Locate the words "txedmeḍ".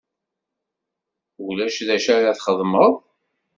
2.37-2.93